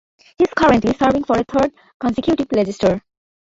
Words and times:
He 0.39 0.45
is 0.45 0.49
currently 0.57 0.93
serving 0.95 1.25
for 1.25 1.37
a 1.37 1.43
third 1.43 1.71
consecutive 1.99 2.47
legislature. 2.51 3.03